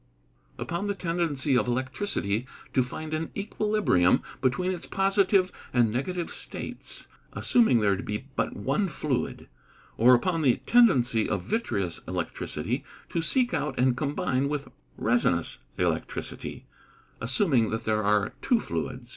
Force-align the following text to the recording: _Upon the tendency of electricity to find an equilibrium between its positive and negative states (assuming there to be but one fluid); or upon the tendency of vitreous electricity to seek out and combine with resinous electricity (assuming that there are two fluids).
_Upon 0.59 0.87
the 0.87 0.95
tendency 0.95 1.55
of 1.55 1.67
electricity 1.67 2.47
to 2.73 2.81
find 2.81 3.13
an 3.13 3.29
equilibrium 3.37 4.23
between 4.41 4.71
its 4.71 4.87
positive 4.87 5.51
and 5.73 5.91
negative 5.91 6.31
states 6.31 7.05
(assuming 7.33 7.81
there 7.81 7.95
to 7.95 8.01
be 8.01 8.25
but 8.35 8.55
one 8.55 8.87
fluid); 8.87 9.47
or 9.97 10.15
upon 10.15 10.41
the 10.41 10.55
tendency 10.65 11.29
of 11.29 11.43
vitreous 11.43 11.99
electricity 12.07 12.83
to 13.09 13.21
seek 13.21 13.53
out 13.53 13.77
and 13.79 13.95
combine 13.95 14.49
with 14.49 14.69
resinous 14.97 15.59
electricity 15.77 16.65
(assuming 17.21 17.69
that 17.69 17.85
there 17.85 18.01
are 18.01 18.33
two 18.41 18.59
fluids). 18.59 19.09